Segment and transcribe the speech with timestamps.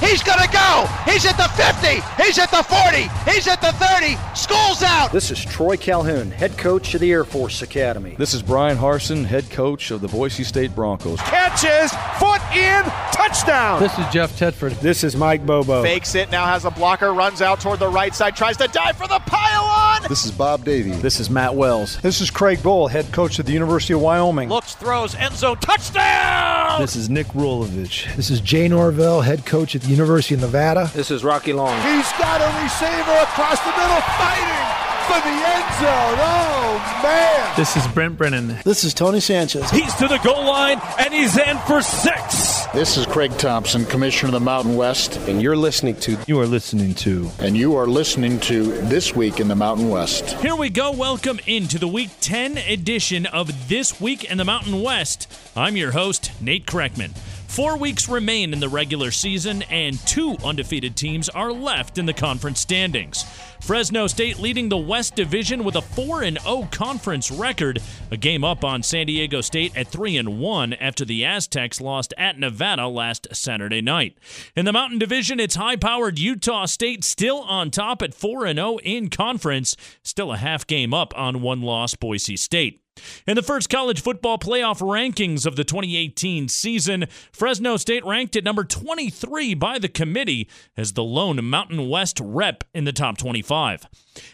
[0.00, 0.86] He's going to go.
[1.04, 2.22] He's at the 50.
[2.22, 3.08] He's at the 40.
[3.30, 4.16] He's at the 30.
[4.34, 5.12] School's out.
[5.12, 8.14] This is Troy Calhoun, head coach of the Air Force Academy.
[8.18, 11.20] This is Bryan Harsin, head coach of the Boise State Broncos.
[11.20, 13.80] Catches, foot in, touchdown.
[13.80, 14.78] This is Jeff Tedford.
[14.80, 15.82] This is Mike Bobo.
[15.82, 18.96] Fakes it, now has a blocker, runs out toward the right side, tries to dive
[18.96, 19.64] for the pile
[20.02, 20.08] on.
[20.08, 20.92] This is Bob Davie.
[20.92, 22.00] This is Matt Wells.
[22.00, 24.48] This is Craig Bohl, head coach of the University of Wyoming.
[24.48, 26.80] Looks, throws, end zone, touchdown.
[26.80, 28.14] This is Nick Rolovich.
[28.16, 30.90] This is Jay Norvell, head coach at the University of Nevada.
[30.94, 31.76] This is Rocky Long.
[31.82, 36.18] He's got a receiver across the middle, fighting for the end zone.
[36.20, 37.56] Oh, man.
[37.56, 38.58] This is Brent Brennan.
[38.62, 39.70] This is Tony Sanchez.
[39.70, 42.66] He's to the goal line, and he's in for six.
[42.74, 45.16] This is Craig Thompson, Commissioner of the Mountain West.
[45.26, 46.18] And you're listening to.
[46.26, 47.30] You are listening to.
[47.38, 50.32] And you are listening to This Week in the Mountain West.
[50.42, 50.92] Here we go.
[50.92, 55.26] Welcome into the Week 10 edition of This Week in the Mountain West.
[55.56, 57.12] I'm your host, Nate Kreckman.
[57.48, 62.12] Four weeks remain in the regular season, and two undefeated teams are left in the
[62.12, 63.24] conference standings.
[63.62, 67.82] Fresno State leading the West Division with a 4 0 conference record,
[68.12, 72.38] a game up on San Diego State at 3 1 after the Aztecs lost at
[72.38, 74.16] Nevada last Saturday night.
[74.54, 78.78] In the Mountain Division, it's high powered Utah State still on top at 4 0
[78.84, 79.74] in conference,
[80.04, 82.80] still a half game up on one loss Boise State.
[83.26, 88.44] In the first college football playoff rankings of the 2018 season, Fresno State ranked at
[88.44, 93.88] number 23 by the committee as the lone Mountain West rep in the top 25.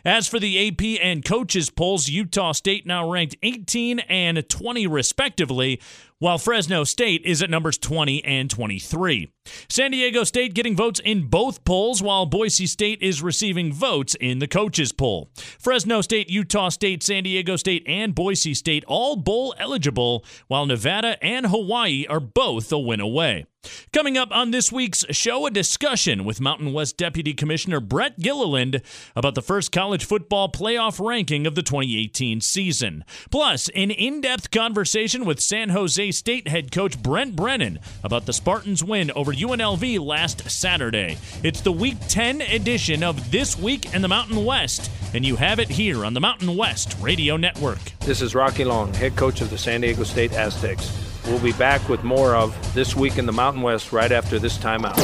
[0.05, 5.81] As for the AP and coaches polls, Utah State now ranked 18 and 20 respectively,
[6.19, 9.31] while Fresno State is at numbers 20 and 23.
[9.69, 14.39] San Diego State getting votes in both polls, while Boise State is receiving votes in
[14.39, 15.31] the coaches poll.
[15.59, 21.23] Fresno State, Utah State, San Diego State, and Boise State all bowl eligible, while Nevada
[21.23, 23.47] and Hawaii are both a win away.
[23.93, 28.83] Coming up on this week's show, a discussion with Mountain West Deputy Commissioner Brett Gilliland
[29.15, 33.05] about the first college football playoff ranking of the 2018 season.
[33.31, 38.33] Plus, an in depth conversation with San Jose State head coach Brent Brennan about the
[38.33, 41.19] Spartans' win over UNLV last Saturday.
[41.43, 45.59] It's the Week 10 edition of This Week in the Mountain West, and you have
[45.59, 47.79] it here on the Mountain West Radio Network.
[48.01, 51.14] This is Rocky Long, head coach of the San Diego State Aztecs.
[51.27, 54.59] We'll be back with more of This Week in the Mountain West right after this
[54.59, 54.95] timeout.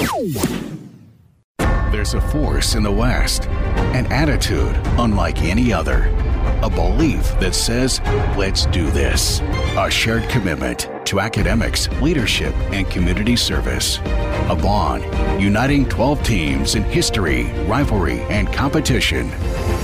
[1.90, 6.14] There's a force in the West, an attitude unlike any other,
[6.62, 8.00] a belief that says,
[8.36, 9.40] let's do this,
[9.76, 15.02] a shared commitment to academics, leadership, and community service, a bond
[15.42, 19.30] uniting 12 teams in history, rivalry, and competition.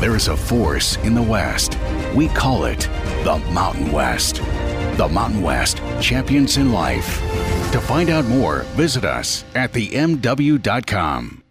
[0.01, 1.79] There is a force in the West.
[2.15, 2.81] We call it
[3.25, 4.43] the Mountain West.
[4.97, 7.21] The Mountain West, champions in life.
[7.73, 11.46] To find out more, visit us at themw.com.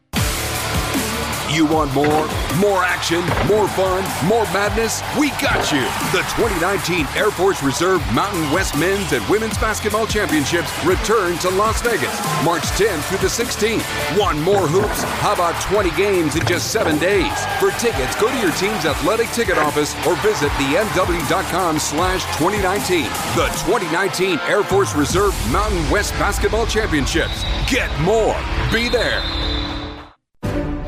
[1.56, 2.28] You want more?
[2.60, 3.22] More action?
[3.48, 4.04] More fun?
[4.28, 5.02] More madness?
[5.18, 5.80] We got you!
[6.12, 11.82] The 2019 Air Force Reserve Mountain West Men's and Women's Basketball Championships return to Las
[11.82, 12.12] Vegas
[12.44, 13.86] March 10th through the 16th.
[14.20, 15.04] Want more hoops?
[15.24, 17.32] How about 20 games in just seven days?
[17.62, 23.04] For tickets, go to your team's athletic ticket office or visit themw.com slash 2019.
[23.38, 27.46] The 2019 Air Force Reserve Mountain West Basketball Championships.
[27.72, 28.36] Get more.
[28.74, 29.55] Be there.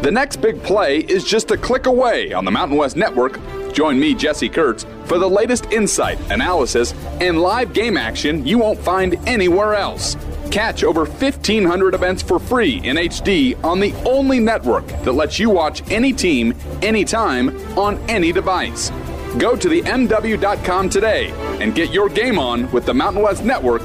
[0.08, 3.42] The next big play is just a click away on the Mountain West Network.
[3.74, 8.80] Join me, Jesse Kurtz, for the latest insight, analysis, and live game action you won't
[8.80, 10.16] find anywhere else.
[10.50, 15.50] Catch over 1,500 events for free in HD on the only network that lets you
[15.50, 18.92] watch any team, anytime, on any device.
[19.38, 21.32] Go to the MW.com today
[21.62, 23.82] and get your game on with the Mountain West Network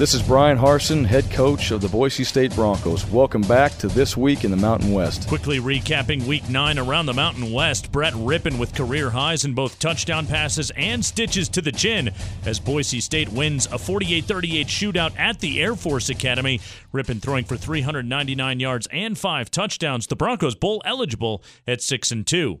[0.00, 3.04] This is Bryan Harsin, head coach of the Boise State Broncos.
[3.10, 5.28] Welcome back to This Week in the Mountain West.
[5.28, 9.78] Quickly recapping Week 9 around the Mountain West, Brett Rypien with career highs in both
[9.78, 12.12] touchdown passes and stitches to the chin
[12.46, 16.62] as Boise State wins a 48 38 shootout at the Air Force Academy.
[16.94, 20.06] Rypien throwing for 399 yards and five touchdowns.
[20.06, 22.60] The Broncos bowl eligible at 6 and 2.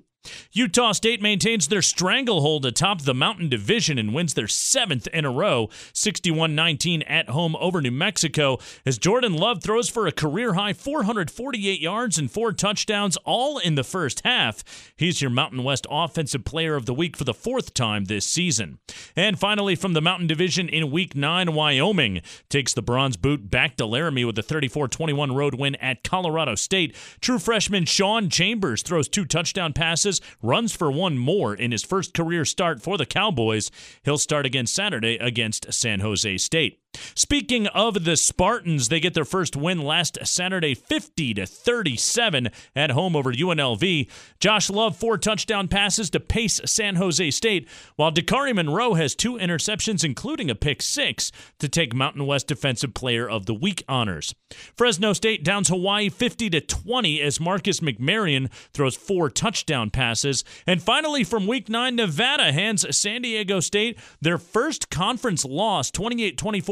[0.52, 5.30] Utah State maintains their stranglehold atop the Mountain Division and wins their seventh in a
[5.30, 10.54] row, 61 19 at home over New Mexico, as Jordan Love throws for a career
[10.54, 14.92] high 448 yards and four touchdowns, all in the first half.
[14.96, 18.78] He's your Mountain West Offensive Player of the Week for the fourth time this season.
[19.16, 23.76] And finally, from the Mountain Division in Week 9, Wyoming takes the bronze boot back
[23.76, 26.94] to Laramie with a 34 21 road win at Colorado State.
[27.20, 30.09] True freshman Sean Chambers throws two touchdown passes
[30.42, 33.70] runs for one more in his first career start for the Cowboys.
[34.02, 36.79] He'll start again Saturday against San Jose State.
[37.14, 42.90] Speaking of the Spartans, they get their first win last Saturday 50 to 37 at
[42.90, 44.08] home over UNLV.
[44.40, 49.34] Josh Love four touchdown passes to pace San Jose State, while Dakari Monroe has two
[49.34, 54.34] interceptions including a pick 6 to take Mountain West Defensive Player of the Week honors.
[54.74, 60.44] Fresno State downs Hawaii 50 to 20 as Marcus McMaryion throws four touchdown passes.
[60.66, 65.90] And finally from week 9 Nevada hands San Diego State their first conference loss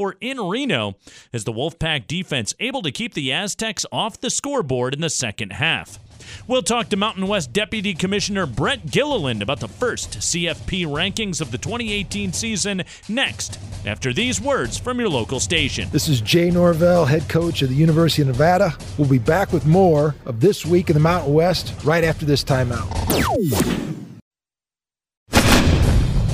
[0.09, 0.95] 28-24 in Reno
[1.33, 5.55] as the Wolfpack defense able to keep the Aztecs off the scoreboard in the second
[5.55, 5.99] half.
[6.47, 11.51] We'll talk to Mountain West Deputy Commissioner Brett Gilliland about the first CFP rankings of
[11.51, 15.89] the 2018 season next, after these words from your local station.
[15.91, 18.77] This is Jay Norvell, head coach of the University of Nevada.
[18.99, 22.45] We'll be back with more of This Week in the Mountain West right after this
[22.45, 23.88] timeout.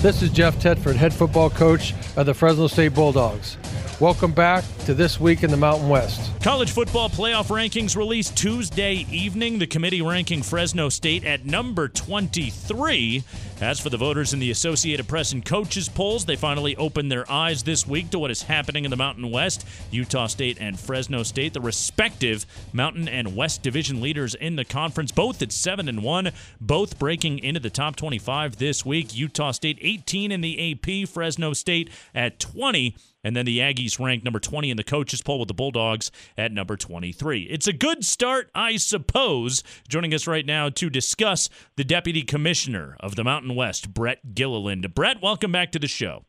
[0.05, 3.57] This is Jeff Tedford, head football coach of the Fresno State Bulldogs.
[4.01, 6.31] Welcome back to This Week in the Mountain West.
[6.43, 9.59] College football playoff rankings released Tuesday evening.
[9.59, 13.25] The committee ranking Fresno State at number 23.
[13.61, 17.31] As for the voters in the Associated Press and coaches polls, they finally opened their
[17.31, 19.65] eyes this week to what is happening in the Mountain West.
[19.93, 25.13] Utah State and Fresno State, the respective Mountain and West division leaders in the conference,
[25.13, 29.15] both at 7 and 1, both breaking into the top 25 this week.
[29.17, 32.97] Utah State 18 in the AP, Fresno State at 20.
[33.25, 36.53] And then the Aggies ranked number 20 in the coaches poll with the Bulldogs at
[36.53, 37.49] number 23.
[37.51, 39.65] It's a good start, I suppose.
[39.89, 44.95] Joining us right now to discuss the Deputy Commissioner of the Mountain West, Brett Gilliland.
[44.95, 46.25] Brett, welcome back to the show.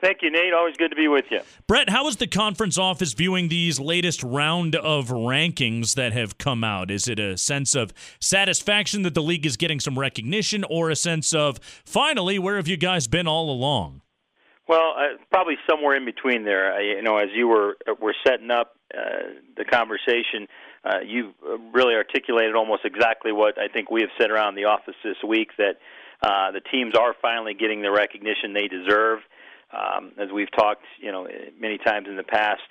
[0.00, 0.52] Thank you, Nate.
[0.52, 1.40] Always good to be with you.
[1.66, 6.62] Brett, how is the conference office viewing these latest round of rankings that have come
[6.62, 6.90] out?
[6.90, 10.96] Is it a sense of satisfaction that the league is getting some recognition, or a
[10.96, 14.02] sense of finally, where have you guys been all along?
[14.68, 16.74] Well, uh, probably somewhere in between there.
[16.74, 20.46] Uh, you know, as you were uh, were setting up uh, the conversation,
[20.84, 21.32] uh, you
[21.72, 25.52] really articulated almost exactly what I think we have said around the office this week
[25.56, 25.78] that
[26.22, 29.20] uh, the teams are finally getting the recognition they deserve.
[29.72, 31.26] Um, as we've talked, you know,
[31.58, 32.62] many times in the past,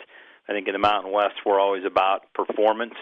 [0.47, 2.95] I think in the Mountain West we're always about performance.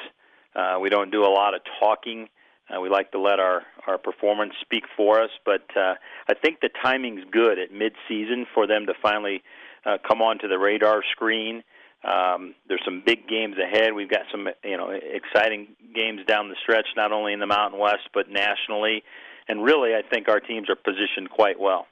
[0.56, 2.30] Uh, we don't do a lot of talking.
[2.70, 5.96] Uh, we like to let our our performance speak for us, but uh,
[6.28, 9.44] I think the timing's good at mid-season for them to finally
[9.86, 11.64] uh, come onto the radar screen.
[12.04, 13.94] Um, there's some big games ahead.
[13.94, 17.80] We've got some you know exciting games down the stretch, not only in the Mountain
[17.80, 19.04] West but nationally,
[19.48, 21.88] and really I think our teams are positioned quite well.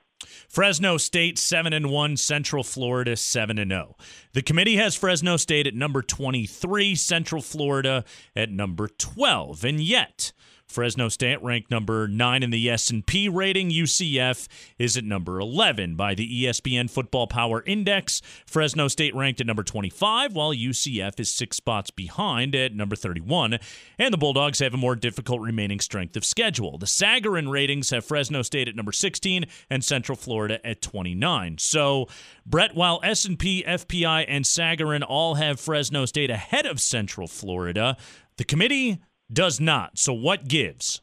[0.48, 3.96] Fresno State 7 and 1, Central Florida 7 and 0.
[4.34, 8.06] The committee has Fresno State at number 23, Central Florida
[8.36, 9.66] at number 12.
[9.66, 10.32] And yet,
[10.74, 13.70] Fresno State ranked number 9 in the S&P rating.
[13.70, 14.48] UCF
[14.80, 18.24] is at number 11 by the ESPN Football Power Index.
[18.48, 23.60] Fresno State ranked at number 25 while UCF is 6 spots behind at number 31.
[24.00, 26.80] And the Bulldogs have a more difficult remaining strength of schedule.
[26.80, 31.60] The Sagarin ratings have Fresno State at number 16 and Central Florida at 29.
[31.60, 32.08] So,
[32.48, 37.96] Brett, while S&P, FPI and Sagarin all have Fresno State ahead of Central Florida,
[38.38, 39.00] the committee
[39.34, 39.98] does not.
[39.98, 41.02] So what gives?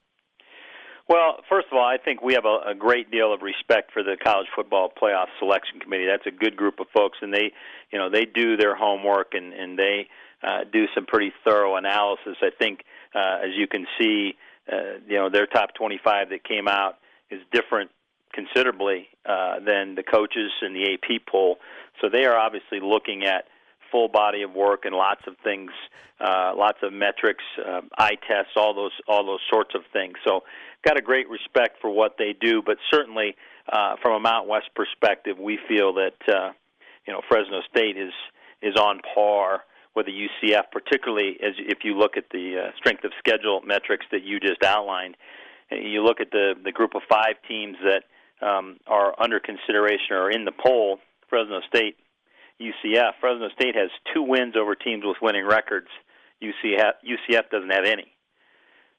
[1.09, 4.05] Well, first of all, I think we have a, a great deal of respect for
[4.05, 6.07] the college football playoff selection committee.
[6.07, 7.51] That's a good group of folks, and they,
[7.91, 10.07] you know, they do their homework and and they
[10.43, 12.37] uh, do some pretty thorough analysis.
[12.41, 14.37] I think, uh, as you can see,
[14.73, 16.99] uh, you know, their top 25 that came out
[17.31, 17.91] is different
[18.33, 21.57] considerably uh, than the coaches and the AP poll.
[22.01, 23.47] So they are obviously looking at
[23.91, 25.71] full body of work and lots of things,
[26.21, 30.15] uh, lots of metrics, uh, eye tests, all those all those sorts of things.
[30.27, 30.45] So,
[30.85, 33.37] got a great respect for what they do, but certainly
[33.73, 36.53] uh, from a Mount West perspective, we feel that uh,
[37.07, 38.13] you know Fresno State is
[38.63, 43.05] is on par with the UCF, particularly as if you look at the uh, strength
[43.05, 45.17] of schedule metrics that you just outlined.
[45.71, 48.05] You look at the the group of five teams that
[48.47, 50.99] um, are under consideration or in the poll.
[51.29, 51.97] Fresno State
[52.61, 53.13] UCF.
[53.21, 55.89] Fresno State has two wins over teams with winning records.
[56.43, 58.13] UCF, UCF doesn't have any.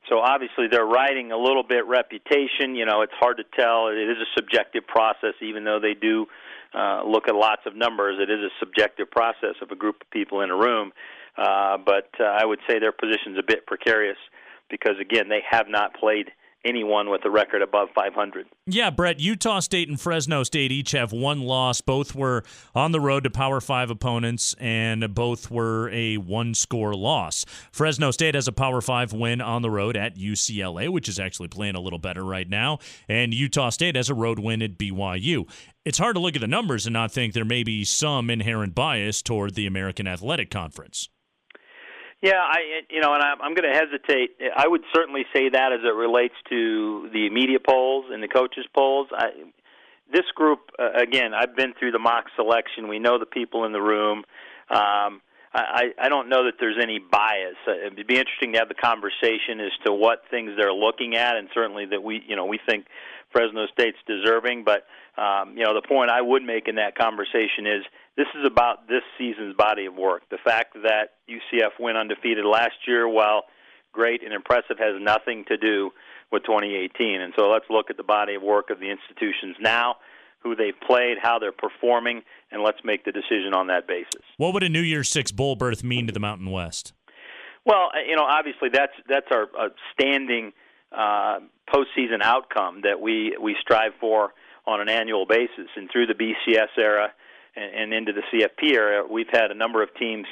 [0.09, 2.75] So obviously they're riding a little bit reputation.
[2.75, 3.87] You know, it's hard to tell.
[3.87, 6.25] It is a subjective process, even though they do
[6.73, 8.17] uh, look at lots of numbers.
[8.19, 10.91] It is a subjective process of a group of people in a room.
[11.37, 14.17] Uh, but uh, I would say their position's a bit precarious
[14.69, 16.31] because again they have not played
[16.65, 18.47] anyone with a record above 500.
[18.65, 21.81] Yeah, Brett, Utah State and Fresno State each have one loss.
[21.81, 22.43] Both were
[22.75, 27.45] on the road to Power 5 opponents and both were a one-score loss.
[27.71, 31.47] Fresno State has a Power 5 win on the road at UCLA, which is actually
[31.47, 35.49] playing a little better right now, and Utah State has a road win at BYU.
[35.83, 38.75] It's hard to look at the numbers and not think there may be some inherent
[38.75, 41.09] bias toward the American Athletic Conference.
[42.21, 44.37] Yeah, I you know, and I'm, going to hesitate.
[44.55, 48.65] I would certainly say that as it relates to the media polls and the coaches
[48.75, 49.07] polls.
[49.11, 49.29] I,
[50.13, 52.87] this group, uh, again, I've been through the mock selection.
[52.87, 54.19] We know the people in the room.
[54.69, 55.21] Um,
[55.53, 57.57] I, I don't know that there's any bias.
[57.67, 61.35] Uh, it'd be interesting to have the conversation as to what things they're looking at,
[61.35, 62.85] and certainly that we, you know, we think
[63.31, 64.63] Fresno State's deserving.
[64.63, 64.85] But
[65.21, 67.83] um, you know, the point I would make in that conversation is
[68.17, 70.23] this is about this season's body of work.
[70.29, 73.43] The fact that UCF went undefeated last year, while
[73.91, 75.91] great and impressive, has nothing to do
[76.31, 77.21] with 2018.
[77.21, 79.95] And so let's look at the body of work of the institutions now,
[80.39, 84.23] who they've played, how they're performing, and let's make the decision on that basis.
[84.37, 86.93] What would a New Year's Six bowl berth mean to the Mountain West?
[87.65, 90.51] Well, you know, obviously that's that's our uh, standing
[90.91, 91.39] uh,
[91.73, 94.33] postseason outcome that we we strive for
[94.65, 97.13] on an annual basis, and through the BCS era
[97.55, 100.25] and, and into the CFP area, we've had a number of teams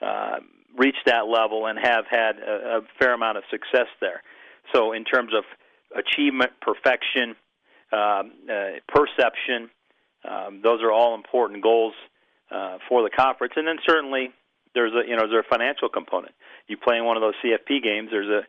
[0.00, 0.36] uh,
[0.78, 4.22] reach that level and have had a, a fair amount of success there.
[4.74, 5.44] So, in terms of
[5.96, 7.36] achievement, perfection,
[7.92, 9.70] um, uh, perception,
[10.28, 11.94] um, those are all important goals
[12.50, 13.54] uh, for the conference.
[13.56, 14.32] And then certainly
[14.74, 16.34] there's a you know there's a financial component.
[16.66, 18.42] You play in one of those CFP games, there's a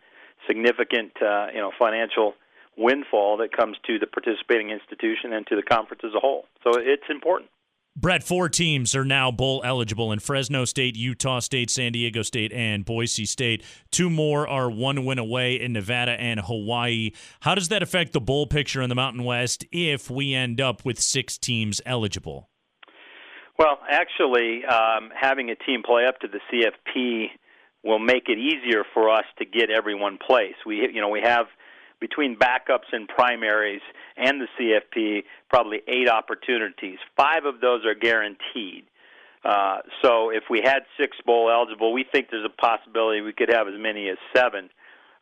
[0.47, 2.33] significant uh, you know financial
[2.77, 6.45] windfall that comes to the participating institution and to the conference as a whole.
[6.63, 7.49] So it's important.
[7.97, 12.51] Brett, four teams are now bowl eligible in Fresno State, Utah State, San Diego State,
[12.51, 13.63] and Boise State.
[13.89, 17.11] Two more are one win away in Nevada and Hawaii.
[17.39, 20.83] How does that affect the bowl picture in the Mountain West if we end up
[20.83, 22.49] with six teams eligible?
[23.57, 27.27] Well, actually, um, having a team play up to the CFP
[27.81, 30.65] will make it easier for us to get everyone placed.
[30.65, 31.45] We, you know, we have
[31.99, 33.81] between backups and primaries
[34.17, 36.97] and the CFP, probably eight opportunities.
[37.15, 38.85] Five of those are guaranteed.
[39.43, 43.51] Uh, so if we had six bowl eligible, we think there's a possibility we could
[43.51, 44.69] have as many as seven.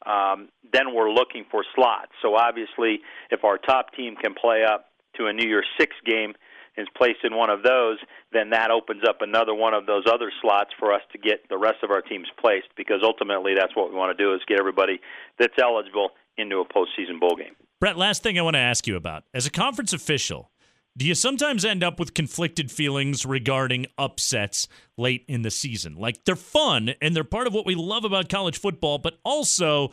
[0.05, 2.11] Um, then we're looking for slots.
[2.21, 3.01] So obviously,
[3.31, 4.87] if our top team can play up
[5.17, 6.33] to a New Year's Six game,
[6.77, 7.97] is placed in one of those,
[8.31, 11.57] then that opens up another one of those other slots for us to get the
[11.57, 14.59] rest of our teams placed because ultimately that's what we want to do is get
[14.59, 14.99] everybody
[15.37, 17.55] that's eligible into a postseason bowl game.
[17.79, 19.23] Brett, last thing I want to ask you about.
[19.33, 20.51] As a conference official,
[20.95, 25.95] do you sometimes end up with conflicted feelings regarding upsets late in the season?
[25.95, 29.91] Like they're fun and they're part of what we love about college football, but also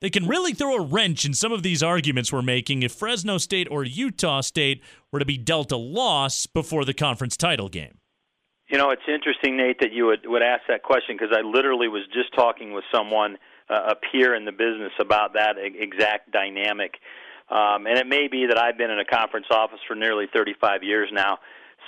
[0.00, 3.38] they can really throw a wrench in some of these arguments we're making if Fresno
[3.38, 4.82] State or Utah State
[5.12, 7.98] were to be dealt a loss before the conference title game.
[8.68, 11.88] You know, it's interesting, Nate, that you would, would ask that question because I literally
[11.88, 13.36] was just talking with someone
[13.70, 16.94] uh, here in the business about that exact dynamic.
[17.48, 20.82] Um, and it may be that I've been in a conference office for nearly 35
[20.82, 21.38] years now.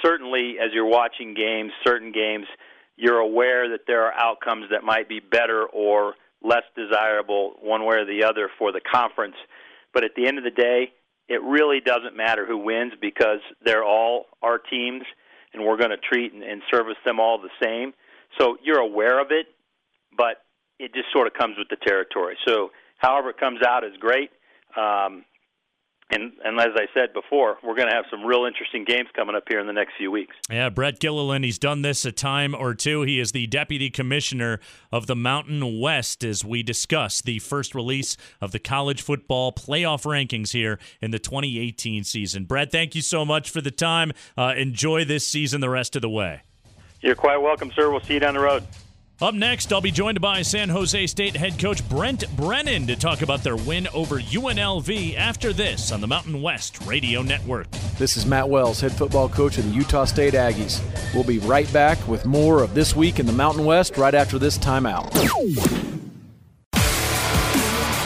[0.03, 2.47] Certainly, as you're watching games, certain games,
[2.97, 7.97] you're aware that there are outcomes that might be better or less desirable one way
[7.97, 9.37] or the other for the conference.
[9.95, 10.93] But at the end of the day,
[11.29, 15.03] it really doesn't matter who wins because they're all our teams,
[15.55, 17.93] and we're going to treat and, and service them all the same.
[18.39, 19.47] So you're aware of it,
[20.17, 20.43] but
[20.83, 22.37] it just sort of comes with the territory.
[22.47, 24.31] So however it comes out is great.
[24.77, 25.25] Um,
[26.11, 29.35] and and as I said before, we're going to have some real interesting games coming
[29.35, 30.35] up here in the next few weeks.
[30.51, 33.03] Yeah, Brett Gilliland, he's done this a time or two.
[33.03, 34.61] He is the deputy commissioner
[34.91, 40.03] of the Mountain West as we discuss the first release of the college football playoff
[40.03, 42.45] rankings here in the 2018 season.
[42.45, 44.13] Brett, thank you so much for the time.
[44.37, 46.43] Uh, enjoy this season the rest of the way.
[47.01, 47.91] You're quite welcome, sir.
[47.91, 48.65] We'll see you down the road.
[49.23, 53.23] Up next, I'll be joined by San Jose State head coach Brent Brennan to talk
[53.23, 57.71] about their win over UNLV after this on the Mountain West Radio Network.
[57.99, 60.83] This is Matt Wells, head football coach of the Utah State Aggies.
[61.15, 64.41] We'll be right back with more of This Week in the Mountain West right after
[64.41, 66.02] this timeout.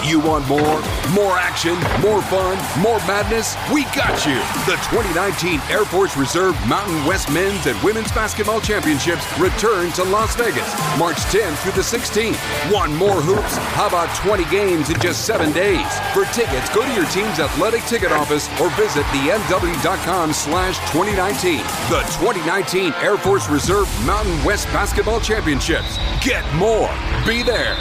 [0.06, 0.80] You want more?
[1.10, 1.74] More action?
[2.00, 2.56] More fun?
[2.80, 3.56] More madness?
[3.72, 4.36] We got you!
[4.64, 10.36] The 2019 Air Force Reserve Mountain West Men's and Women's Basketball Championships return to Las
[10.36, 12.38] Vegas March 10th through the 16th.
[12.72, 13.56] Want more hoops?
[13.74, 15.84] How about 20 games in just seven days?
[16.14, 21.58] For tickets, go to your team's athletic ticket office or visit themw.com slash 2019.
[21.90, 25.98] The 2019 Air Force Reserve Mountain West Basketball Championships.
[26.22, 26.94] Get more.
[27.26, 27.74] Be there.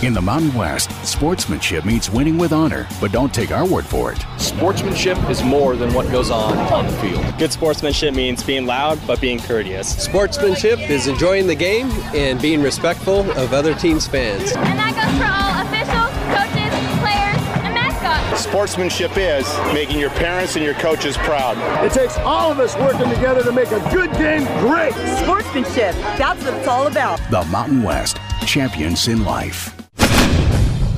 [0.00, 4.12] In the Mountain West, sportsmanship means winning with honor, but don't take our word for
[4.12, 4.24] it.
[4.36, 7.24] Sportsmanship is more than what goes on on the field.
[7.36, 10.00] Good sportsmanship means being loud but being courteous.
[10.00, 14.52] Sportsmanship is enjoying the game and being respectful of other teams' fans.
[14.52, 16.70] And that goes for all officials, coaches,
[17.02, 18.40] players, and mascots.
[18.40, 21.58] Sportsmanship is making your parents and your coaches proud.
[21.84, 24.92] It takes all of us working together to make a good game great.
[25.24, 27.18] Sportsmanship, that's what it's all about.
[27.32, 29.74] The Mountain West, champions in life.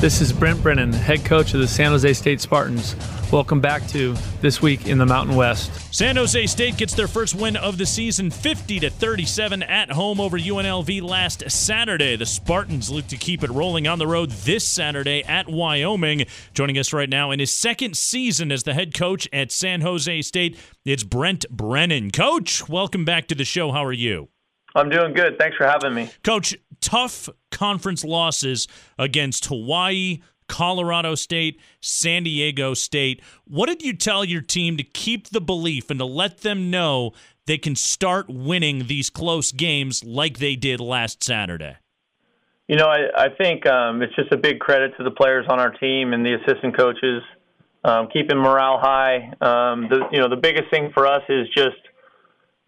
[0.00, 2.96] This is Brent Brennan, head coach of the San Jose State Spartans.
[3.30, 5.70] Welcome back to This Week in the Mountain West.
[5.94, 10.18] San Jose State gets their first win of the season 50 to 37 at home
[10.18, 12.16] over UNLV last Saturday.
[12.16, 16.24] The Spartans look to keep it rolling on the road this Saturday at Wyoming.
[16.54, 20.22] Joining us right now in his second season as the head coach at San Jose
[20.22, 22.10] State, it's Brent Brennan.
[22.10, 23.70] Coach, welcome back to the show.
[23.70, 24.30] How are you?
[24.74, 25.38] I'm doing good.
[25.38, 26.10] Thanks for having me.
[26.22, 33.22] Coach, tough conference losses against Hawaii, Colorado State, San Diego State.
[33.46, 37.12] What did you tell your team to keep the belief and to let them know
[37.46, 41.76] they can start winning these close games like they did last Saturday?
[42.68, 45.58] You know, I, I think um, it's just a big credit to the players on
[45.58, 47.22] our team and the assistant coaches,
[47.84, 49.32] um, keeping morale high.
[49.40, 51.78] Um, the you know the biggest thing for us is just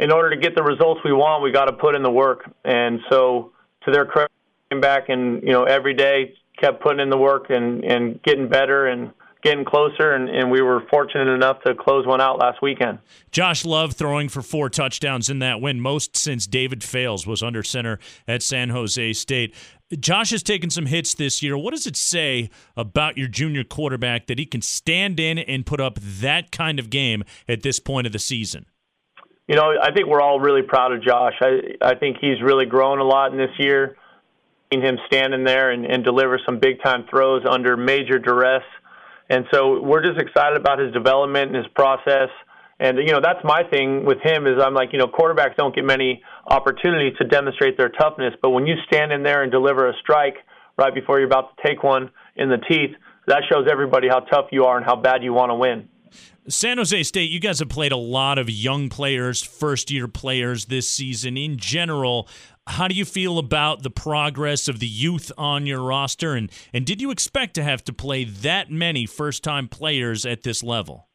[0.02, 2.50] in order to get the results we want, we got to put in the work.
[2.64, 3.52] And so,
[3.84, 4.32] to their credit,
[4.70, 8.48] came back and you know every day kept putting in the work and and getting
[8.48, 12.62] better and getting closer, and, and we were fortunate enough to close one out last
[12.62, 12.98] weekend.
[13.32, 17.64] Josh Love throwing for four touchdowns in that win, most since David Fales was under
[17.64, 19.52] center at San Jose State.
[19.98, 21.58] Josh has taken some hits this year.
[21.58, 25.80] What does it say about your junior quarterback that he can stand in and put
[25.80, 28.66] up that kind of game at this point of the season?
[29.52, 31.34] You know, I think we're all really proud of Josh.
[31.42, 33.98] I I think he's really grown a lot in this year.
[34.72, 38.62] Seeing him standing there and, and deliver some big time throws under major duress,
[39.28, 42.30] and so we're just excited about his development and his process.
[42.80, 45.74] And you know, that's my thing with him is I'm like, you know, quarterbacks don't
[45.74, 49.86] get many opportunities to demonstrate their toughness, but when you stand in there and deliver
[49.86, 50.36] a strike
[50.78, 54.46] right before you're about to take one in the teeth, that shows everybody how tough
[54.50, 55.90] you are and how bad you want to win.
[56.48, 60.64] San Jose State, you guys have played a lot of young players, first year players
[60.64, 61.36] this season.
[61.36, 62.28] In general,
[62.66, 66.34] how do you feel about the progress of the youth on your roster?
[66.34, 70.42] And, and did you expect to have to play that many first time players at
[70.42, 71.08] this level?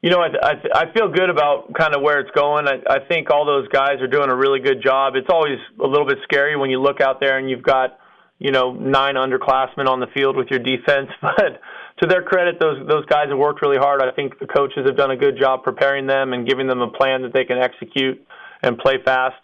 [0.00, 2.66] You know, I, I, I feel good about kind of where it's going.
[2.66, 5.14] I, I think all those guys are doing a really good job.
[5.14, 7.98] It's always a little bit scary when you look out there and you've got,
[8.38, 11.60] you know, nine underclassmen on the field with your defense, but
[12.02, 14.02] to their credit, those those guys have worked really hard.
[14.02, 16.90] I think the coaches have done a good job preparing them and giving them a
[16.90, 18.20] plan that they can execute
[18.60, 19.36] and play fast.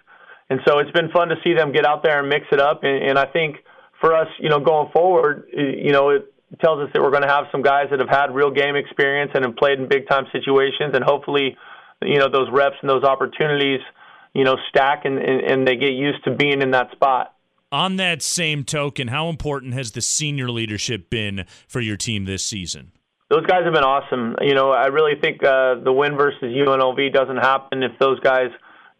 [0.51, 2.83] And so it's been fun to see them get out there and mix it up.
[2.83, 3.57] And, and I think
[4.01, 7.29] for us, you know, going forward, you know, it tells us that we're going to
[7.29, 10.25] have some guys that have had real game experience and have played in big time
[10.33, 11.57] situations, and hopefully,
[12.03, 13.81] you know, those reps and those opportunities,
[14.35, 17.35] you know, stack and, and, and they get used to being in that spot.
[17.71, 22.45] On that same token, how important has the senior leadership been for your team this
[22.45, 22.93] season?
[23.29, 24.37] Those guys have been awesome.
[24.41, 28.49] You know, I really think uh, the win versus UNLV doesn't happen if those guys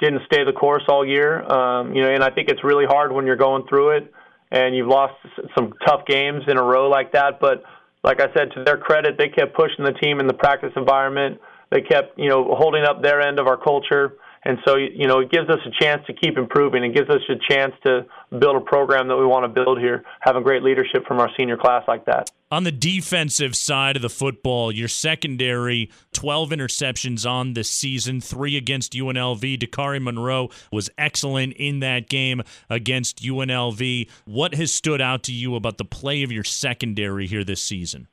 [0.01, 1.43] didn't stay the course all year.
[1.51, 4.13] Um, you know, and I think it's really hard when you're going through it
[4.51, 5.15] and you've lost
[5.57, 7.41] some tough games in a row like that.
[7.41, 7.63] But
[8.05, 11.41] like I said, to their credit, they kept pushing the team in the practice environment.
[11.71, 14.15] They kept, you know, holding up their end of our culture.
[14.49, 16.83] And so, you know, it gives us a chance to keep improving.
[16.83, 18.07] It gives us a chance to
[18.39, 21.59] build a program that we want to build here, having great leadership from our senior
[21.59, 22.31] class like that.
[22.51, 28.57] On the defensive side of the football, your secondary, 12 interceptions on this season, three
[28.57, 29.59] against UNLV.
[29.59, 34.09] Dakari Monroe was excellent in that game against UNLV.
[34.25, 38.09] What has stood out to you about the play of your secondary here this season?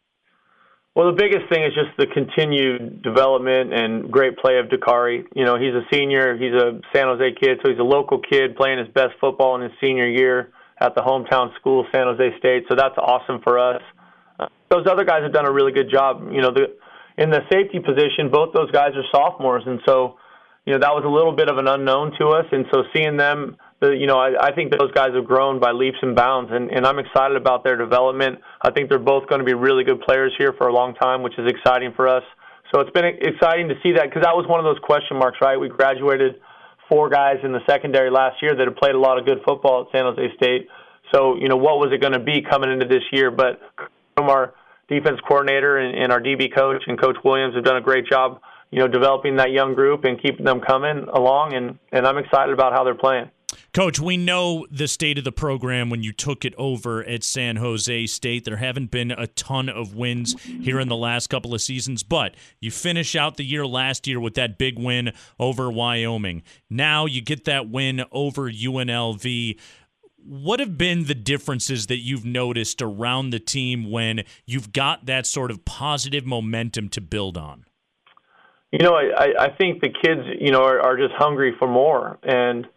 [0.95, 5.25] Well, the biggest thing is just the continued development and great play of Dakari.
[5.35, 6.37] You know, he's a senior.
[6.37, 9.61] He's a San Jose kid, so he's a local kid playing his best football in
[9.61, 12.63] his senior year at the hometown school, San Jose State.
[12.69, 13.81] So that's awesome for us.
[14.39, 16.31] Uh, those other guys have done a really good job.
[16.31, 16.71] You know, the
[17.17, 20.15] in the safety position, both those guys are sophomores, and so
[20.65, 22.45] you know that was a little bit of an unknown to us.
[22.53, 25.71] And so seeing them the, you know, I, I think those guys have grown by
[25.71, 28.39] leaps and bounds, and, and I'm excited about their development.
[28.61, 31.23] I think they're both going to be really good players here for a long time,
[31.23, 32.23] which is exciting for us.
[32.73, 35.37] So it's been exciting to see that because that was one of those question marks,
[35.41, 35.57] right?
[35.57, 36.41] We graduated
[36.89, 39.85] four guys in the secondary last year that have played a lot of good football
[39.85, 40.67] at San Jose State.
[41.13, 43.29] So, you know, what was it going to be coming into this year?
[43.29, 43.61] But
[44.15, 44.53] from our
[44.87, 48.41] defense coordinator and, and our DB coach and Coach Williams have done a great job,
[48.71, 51.53] you know, developing that young group and keeping them coming along.
[51.53, 53.29] And, and I'm excited about how they're playing.
[53.75, 57.57] Coach, we know the state of the program when you took it over at San
[57.57, 58.45] Jose State.
[58.45, 62.35] There haven't been a ton of wins here in the last couple of seasons, but
[62.61, 65.11] you finish out the year last year with that big win
[65.41, 66.41] over Wyoming.
[66.69, 69.59] Now you get that win over UNLV.
[70.23, 75.27] What have been the differences that you've noticed around the team when you've got that
[75.27, 77.65] sort of positive momentum to build on?
[78.71, 82.19] You know, I, I think the kids, you know, are, are just hungry for more.
[82.23, 82.67] And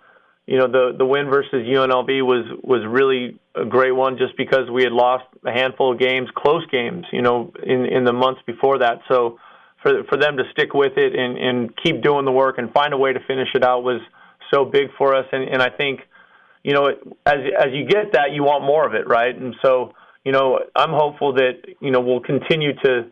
[0.48, 4.70] you know the the win versus UNLV was was really a great one just because
[4.70, 8.40] we had lost a handful of games, close games, you know, in in the months
[8.46, 9.00] before that.
[9.08, 9.38] So
[9.82, 12.94] for for them to stick with it and and keep doing the work and find
[12.94, 14.00] a way to finish it out was
[14.50, 15.26] so big for us.
[15.32, 16.00] And and I think,
[16.62, 16.86] you know,
[17.26, 19.36] as as you get that, you want more of it, right?
[19.36, 19.92] And so
[20.24, 23.10] you know, I'm hopeful that you know we'll continue to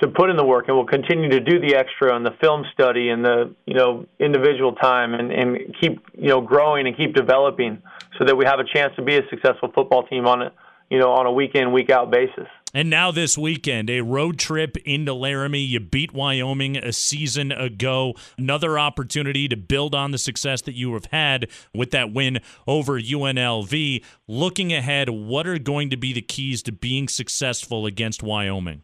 [0.00, 2.64] to put in the work and we'll continue to do the extra and the film
[2.72, 7.14] study and the you know individual time and, and keep you know growing and keep
[7.14, 7.80] developing
[8.18, 10.52] so that we have a chance to be a successful football team on a
[10.90, 12.48] you know on a week in week out basis.
[12.76, 15.60] And now this weekend, a road trip into Laramie.
[15.60, 18.14] You beat Wyoming a season ago.
[18.36, 23.00] Another opportunity to build on the success that you have had with that win over
[23.00, 24.04] UNLV.
[24.26, 28.82] Looking ahead, what are going to be the keys to being successful against Wyoming?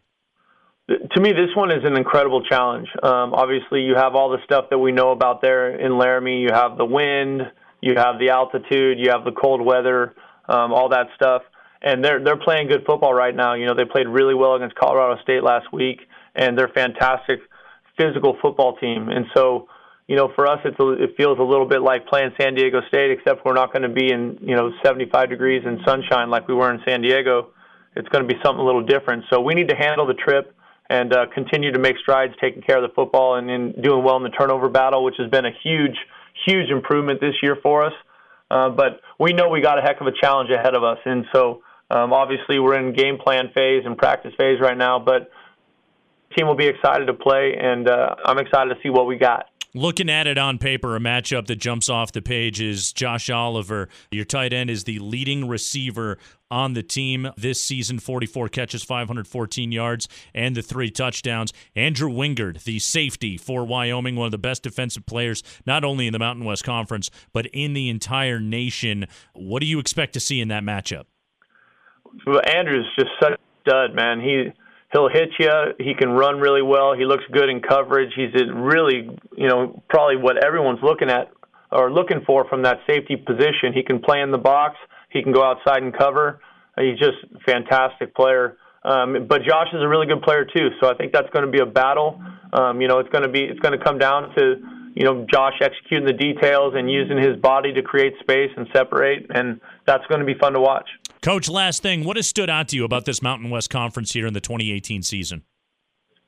[0.97, 2.87] To me, this one is an incredible challenge.
[3.03, 6.41] Um, obviously, you have all the stuff that we know about there in Laramie.
[6.41, 7.41] You have the wind,
[7.81, 10.15] you have the altitude, you have the cold weather,
[10.47, 11.43] um, all that stuff.
[11.81, 13.55] And they're they're playing good football right now.
[13.55, 15.99] You know, they played really well against Colorado State last week,
[16.35, 17.39] and they're fantastic
[17.97, 19.09] physical football team.
[19.09, 19.67] And so,
[20.07, 22.81] you know, for us, it's a, it feels a little bit like playing San Diego
[22.87, 26.47] State, except we're not going to be in you know 75 degrees and sunshine like
[26.47, 27.49] we were in San Diego.
[27.95, 29.25] It's going to be something a little different.
[29.29, 30.55] So we need to handle the trip
[30.91, 34.17] and uh, continue to make strides taking care of the football and, and doing well
[34.17, 35.95] in the turnover battle, which has been a huge,
[36.45, 37.93] huge improvement this year for us.
[38.51, 41.23] Uh, but we know we got a heck of a challenge ahead of us, and
[41.33, 44.99] so um, obviously we're in game plan phase and practice phase right now.
[44.99, 45.31] But
[46.35, 49.45] team will be excited to play, and uh, I'm excited to see what we got.
[49.73, 53.87] Looking at it on paper, a matchup that jumps off the page is Josh Oliver.
[54.11, 56.17] Your tight end is the leading receiver
[56.49, 61.53] on the team this season 44 catches, 514 yards, and the three touchdowns.
[61.73, 66.11] Andrew Wingard, the safety for Wyoming, one of the best defensive players, not only in
[66.11, 69.07] the Mountain West Conference, but in the entire nation.
[69.33, 71.05] What do you expect to see in that matchup?
[72.27, 74.19] Well, Andrew's just such a stud, man.
[74.19, 74.51] He
[74.91, 75.51] he'll hit you.
[75.79, 76.93] He can run really well.
[76.93, 78.11] He looks good in coverage.
[78.15, 81.31] He's really, you know, probably what everyone's looking at
[81.71, 83.73] or looking for from that safety position.
[83.73, 84.75] He can play in the box.
[85.09, 86.41] He can go outside and cover.
[86.77, 88.57] He's just fantastic player.
[88.83, 91.51] Um, but Josh is a really good player too, so I think that's going to
[91.51, 92.21] be a battle.
[92.51, 94.55] Um, you know, it's going to be it's going to come down to
[94.95, 99.27] you know Josh executing the details and using his body to create space and separate,
[99.33, 100.89] and that's going to be fun to watch.
[101.21, 104.25] Coach, last thing, what has stood out to you about this Mountain West Conference here
[104.25, 105.43] in the 2018 season?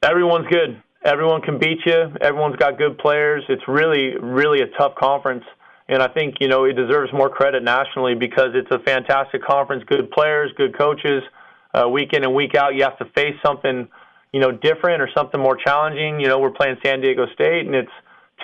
[0.04, 0.82] Everyone's good.
[1.04, 2.13] Everyone can beat you.
[2.21, 3.43] Everyone's got good players.
[3.49, 5.43] It's really, really a tough conference.
[5.89, 9.84] And I think, you know, it deserves more credit nationally because it's a fantastic conference,
[9.88, 11.23] good players, good coaches.
[11.73, 13.88] Uh, week in and week out, you have to face something,
[14.32, 16.19] you know, different or something more challenging.
[16.19, 17.91] You know, we're playing San Diego State and it's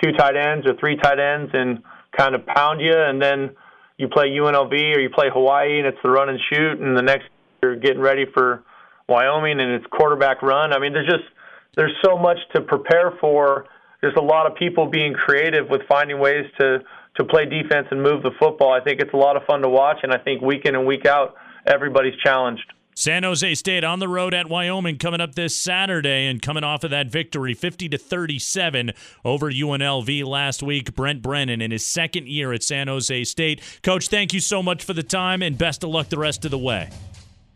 [0.02, 1.82] two tight ends or three tight ends and
[2.16, 2.94] kind of pound you.
[2.94, 3.50] And then
[3.96, 7.02] you play UNLV or you play Hawaii and it's the run and shoot, and the
[7.02, 7.24] next
[7.62, 8.64] you're getting ready for
[9.08, 10.72] Wyoming and it's quarterback run.
[10.72, 11.24] I mean, there's just
[11.76, 13.66] there's so much to prepare for.
[14.00, 16.78] There's a lot of people being creative with finding ways to
[17.16, 18.72] to play defense and move the football.
[18.72, 20.86] I think it's a lot of fun to watch, and I think week in and
[20.86, 21.34] week out,
[21.66, 22.72] everybody's challenged.
[22.94, 26.84] San Jose State on the road at Wyoming coming up this Saturday and coming off
[26.84, 28.92] of that victory 50 to 37
[29.24, 30.94] over UNLV last week.
[30.94, 33.60] Brent Brennan in his second year at San Jose State.
[33.82, 36.50] Coach, thank you so much for the time and best of luck the rest of
[36.50, 36.90] the way.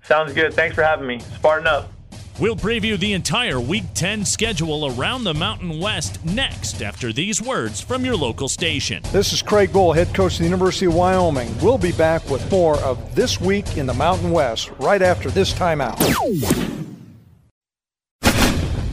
[0.03, 0.53] Sounds good.
[0.55, 1.19] Thanks for having me.
[1.21, 1.94] Spartan up.
[2.41, 7.81] We'll preview the entire Week 10 schedule around the Mountain West next after these words
[7.81, 9.05] from your local station.
[9.13, 11.57] This is Craig Bohl, head coach of the University of Wyoming.
[11.63, 15.53] We'll be back with more of This Week in the Mountain West right after this
[15.53, 15.97] timeout.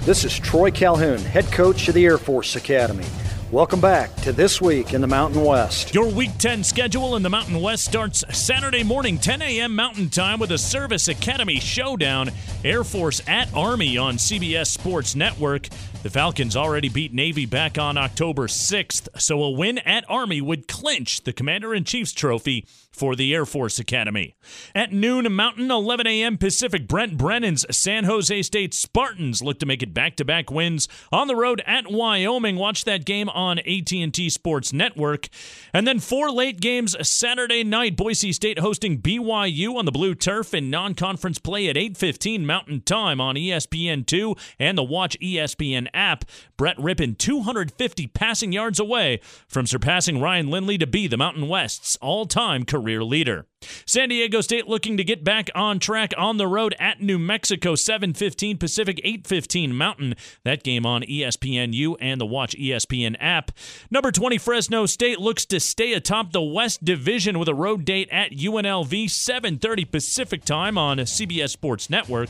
[0.06, 3.06] This is Troy Calhoun, head coach of the Air Force Academy.
[3.52, 5.94] Welcome back to This Week in the Mountain West.
[5.94, 9.76] Your Week 10 schedule in the Mountain West starts Saturday morning, 10 a.m.
[9.76, 12.32] Mountain Time, with a Service Academy showdown.
[12.64, 15.68] Air Force at Army on CBS Sports Network.
[16.04, 20.68] The Falcons already beat Navy back on October 6th, so a win at Army would
[20.68, 24.36] clinch the Commander in Chief's trophy for the Air Force Academy.
[24.74, 26.38] At noon Mountain, 11 a.m.
[26.40, 31.36] Pacific, Brent Brennan's San Jose State Spartans look to make it back-to-back wins on the
[31.36, 32.56] road at Wyoming.
[32.56, 35.30] Watch that game on AT&T Sports Network.
[35.72, 37.96] And then four late games Saturday night.
[37.96, 43.22] Boise State hosting BYU on the blue turf in non-conference play at 8:15 Mountain Time
[43.22, 46.25] on ESPN2 and the Watch ESPN app.
[46.58, 51.95] Brett Rypien 250 passing yards away from surpassing Ryan Lindley to be the Mountain West's
[52.01, 53.45] all-time career career leader.
[53.86, 57.76] San Diego State looking to get back on track on the road at New Mexico,
[57.76, 60.15] 7:15 Pacific, 8:15 Mountain.
[60.43, 63.52] That game on ESPNU and the Watch ESPN app.
[63.89, 68.10] Number 20 Fresno State looks to stay atop the West Division with a road date
[68.12, 72.30] at UNLV, 7:30 Pacific time on CBS Sports Network.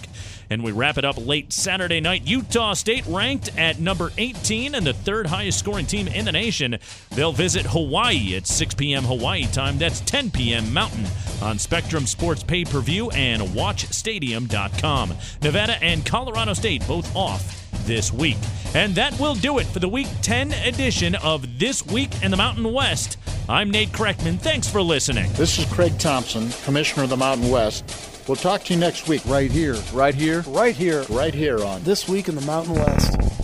[0.49, 2.27] And we wrap it up late Saturday night.
[2.27, 6.77] Utah State ranked at number 18 and the third highest scoring team in the nation.
[7.11, 9.03] They'll visit Hawaii at 6 p.m.
[9.03, 9.77] Hawaii time.
[9.77, 10.73] That's 10 p.m.
[10.73, 11.05] Mountain
[11.41, 15.13] on Spectrum Sports Pay Per View and WatchStadium.com.
[15.41, 18.37] Nevada and Colorado State both off this week.
[18.73, 22.37] And that will do it for the Week 10 edition of This Week in the
[22.37, 23.17] Mountain West.
[23.49, 24.39] I'm Nate Kreckman.
[24.39, 25.31] Thanks for listening.
[25.33, 28.23] This is Craig Thompson, Commissioner of the Mountain West.
[28.27, 29.21] We'll talk to you next week.
[29.25, 29.75] Right here.
[29.93, 30.41] Right here.
[30.47, 31.03] Right here.
[31.09, 33.40] Right here on This Week in the Mountain West.